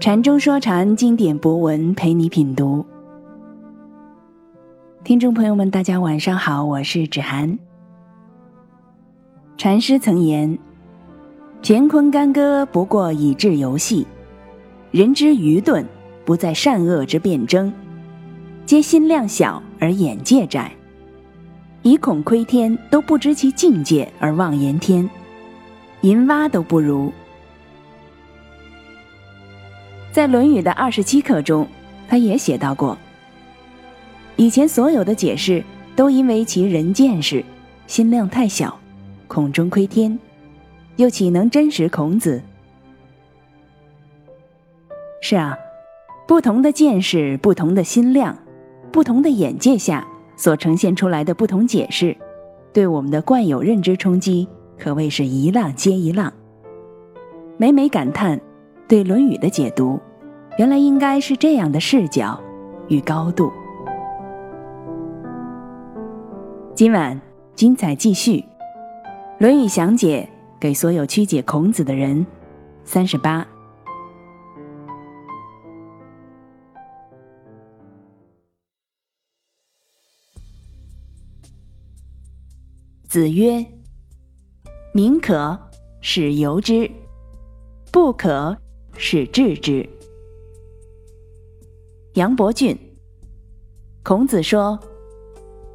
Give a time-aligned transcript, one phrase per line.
[0.00, 2.82] 禅中说禅，经典博文陪你品读。
[5.04, 7.58] 听众朋友们，大家晚上好，我是芷涵。
[9.58, 10.58] 禅师曾言
[11.62, 14.06] ：“乾坤干戈不过以智游戏，
[14.90, 15.84] 人之愚钝
[16.24, 17.70] 不在善恶之辩争，
[18.64, 20.72] 皆心量小而眼界窄，
[21.82, 25.06] 以恐窥天都不知其境界而妄言天，
[26.00, 27.12] 银蛙都不如。”
[30.12, 31.66] 在《论语》的二十七课中，
[32.08, 32.98] 他也写到过：
[34.34, 37.44] 以前所有的解释都因为其人见识、
[37.86, 38.76] 心量太小，
[39.28, 40.18] 恐中窥天，
[40.96, 42.42] 又岂能真实孔子？
[45.22, 45.56] 是啊，
[46.26, 48.36] 不同的见识、不同的心量、
[48.90, 50.04] 不同的眼界下
[50.36, 52.16] 所呈现出来的不同解释，
[52.72, 56.32] 对我们的惯有认知冲击可谓是一浪接一浪。
[57.56, 58.40] 每每感叹。
[58.90, 60.00] 对《论语》的解读，
[60.58, 62.36] 原来应该是这样的视角
[62.88, 63.52] 与高度。
[66.74, 67.18] 今晚
[67.54, 68.38] 精彩继续，
[69.38, 72.26] 《论语》详解给所有曲解孔子的人。
[72.82, 73.46] 三十八，
[83.04, 83.64] 子曰
[84.92, 85.56] ：“民可
[86.00, 86.90] 使由之，
[87.92, 88.58] 不可。”
[88.96, 89.88] 使治之。
[92.14, 92.76] 杨伯峻。
[94.02, 94.78] 孔子说：“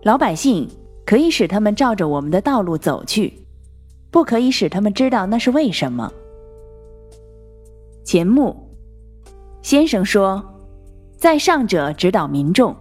[0.03, 0.67] 老百姓
[1.05, 3.31] 可以使他们照着我们的道路走去，
[4.09, 6.11] 不可以使他们知道那是为什么。”
[8.03, 8.55] 钱穆
[9.61, 10.43] 先生说
[11.17, 12.75] ：“在上者指导民众，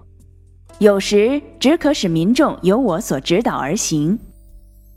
[0.79, 4.19] 有时只可使民众由我所指导而行，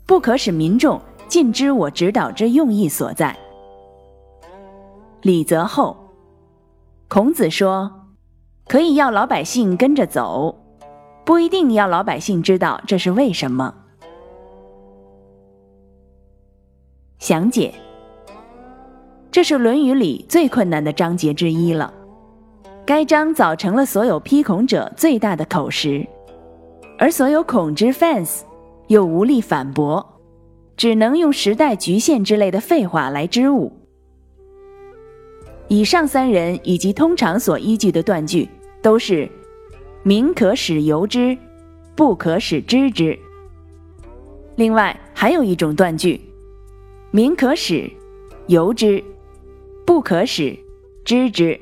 [0.06, 3.36] 不可使民众尽知我指导之用意所在。”
[5.22, 5.96] 李泽厚，
[7.08, 8.06] 孔子说
[8.68, 10.56] ：“可以要老百姓跟着走，
[11.24, 13.74] 不一定要老百姓知道这是为什么。”
[17.18, 17.74] 详解：
[19.32, 21.92] 这是《论语》里最困难的章节之一了。
[22.86, 26.06] 该章早成了所有批孔者最大的口实，
[26.96, 28.42] 而所有孔之 fans
[28.86, 30.20] 又无力反驳，
[30.76, 33.72] 只能用时代局限之类的废话来支吾。
[35.68, 38.48] 以上三人以及通常所依据的断句
[38.80, 39.28] 都是
[40.02, 41.36] “民可使由之，
[41.94, 43.18] 不可使知之”。
[44.56, 46.18] 另外还有一种断句
[47.12, 47.90] ，“民可使
[48.46, 49.04] 由之，
[49.84, 50.58] 不可使
[51.04, 51.60] 知之”，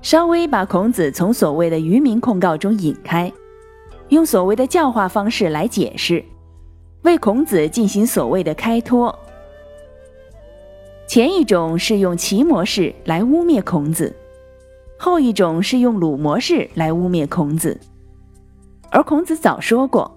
[0.00, 3.30] 稍微把孔子从所谓的愚民控告中引开，
[4.08, 6.24] 用所谓的教化方式来解释，
[7.02, 9.14] 为孔子进行所谓的开脱。
[11.06, 14.14] 前一种是用齐模式来污蔑孔子，
[14.98, 17.78] 后一种是用鲁模式来污蔑孔子。
[18.90, 20.10] 而孔子早说过，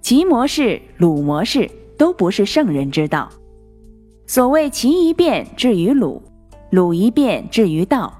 [0.00, 3.28] 齐模式、鲁模式都不是圣人之道。
[4.26, 6.20] 所谓齐一变至于鲁，
[6.70, 8.12] 鲁一变至于道。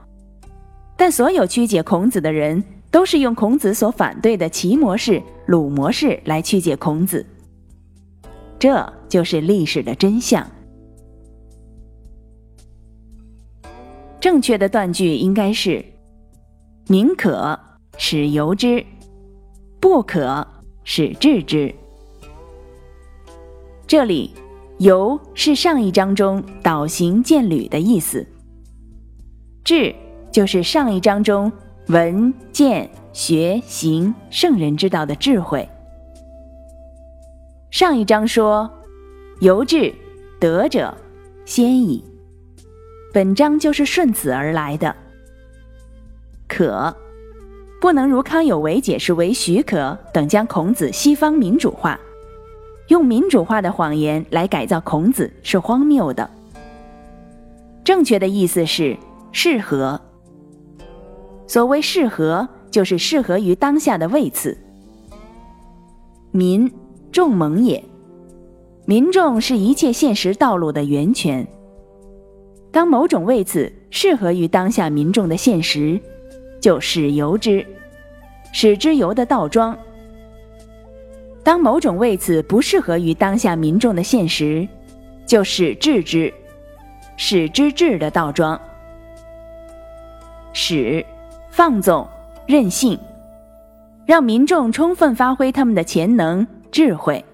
[0.96, 7.24] 但所有曲解孔子的人，都是用孔子所反对的齐模式、鲁模式来曲解孔子。
[8.58, 10.48] 这就是历史的真相。
[14.20, 15.84] 正确的断句应该是
[16.88, 17.58] ：“民可
[17.96, 18.84] 使由之，
[19.80, 20.46] 不可
[20.82, 21.72] 使治之。”
[23.86, 24.34] 这里
[24.78, 28.26] “由”是上一章中导行见履的意思
[29.62, 29.94] ，“治”
[30.32, 31.50] 就是上一章中
[31.86, 35.66] 闻见学行圣人之道的智慧。
[37.70, 38.68] 上一章说
[39.40, 39.94] ：“由治
[40.40, 40.92] 得者
[41.44, 42.04] 先矣。”
[43.12, 44.94] 本章就是顺此而来的。
[46.46, 46.94] 可
[47.80, 51.98] 不能如康有为解释为许可等，将孔子西方民主化，
[52.88, 56.28] 用民主化的谎言来改造孔子是荒谬的。
[57.84, 58.96] 正确的意思是
[59.32, 60.00] 适合。
[61.46, 64.58] 所谓适合，就是适合于当下的位次。
[66.30, 66.70] 民
[67.10, 67.82] 众盟也，
[68.84, 71.46] 民众是一切现实道路的源泉。
[72.70, 75.98] 当某种位次适合于当下民众的现实，
[76.60, 77.64] 就使由之，
[78.52, 79.74] 使之由的倒装；
[81.42, 84.68] 当某种位次不适合于当下民众的现实，
[85.26, 86.32] 就使治之，
[87.16, 88.60] 使之治的倒装。
[90.52, 91.04] 使
[91.50, 92.06] 放纵
[92.46, 92.98] 任性，
[94.04, 97.24] 让民众充分发挥他们的潜能智慧。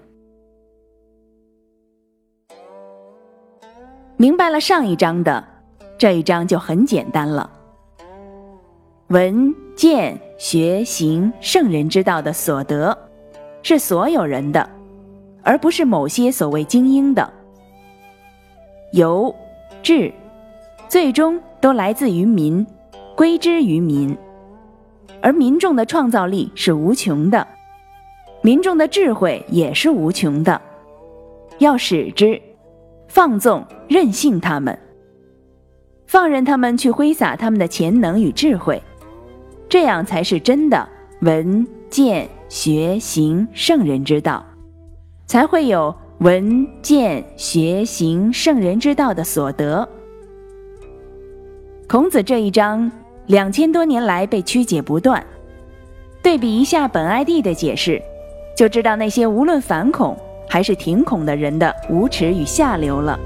[4.17, 5.43] 明白了上一章的
[5.97, 7.49] 这一章就很简单了。
[9.07, 12.97] 闻见学行圣人之道的所得，
[13.61, 14.67] 是所有人的，
[15.43, 17.29] 而不是某些所谓精英的。
[18.93, 19.33] 由
[19.83, 20.11] 智，
[20.87, 22.65] 最终都来自于民，
[23.17, 24.17] 归之于民。
[25.21, 27.45] 而民众的创造力是无穷的，
[28.41, 30.61] 民众的智慧也是无穷的。
[31.57, 32.41] 要使之，
[33.07, 34.77] 放纵任性他们，
[36.07, 38.81] 放任他们去挥洒他们的潜能与智慧，
[39.69, 40.87] 这样才是真的
[41.21, 44.45] 闻见学行圣人之道，
[45.25, 49.87] 才会有闻见学行圣人之道的所得。
[51.87, 52.91] 孔子这一章
[53.27, 55.25] 两千多年来被曲解不断，
[56.21, 58.01] 对比一下本 ID 的解释，
[58.57, 60.17] 就知道那些无论反恐。
[60.55, 63.19] 还是挺恐的人的无耻与下流了。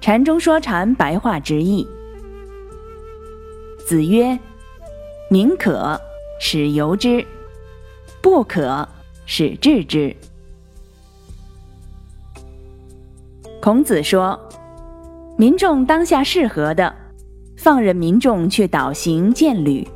[0.00, 1.84] 禅中说禅，白话直译。
[3.84, 4.38] 子曰
[5.28, 6.00] ：“民可
[6.38, 7.26] 使由之，
[8.22, 8.88] 不可
[9.26, 10.14] 使治之。”
[13.60, 14.38] 孔子说。
[15.40, 16.94] 民众当下适合的，
[17.56, 19.88] 放任民众去倒行践履；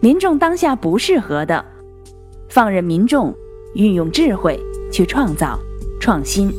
[0.00, 1.64] 民众当下不适合的，
[2.48, 3.34] 放任民众
[3.74, 4.56] 运用智慧
[4.92, 5.58] 去创造
[6.00, 6.52] 创新。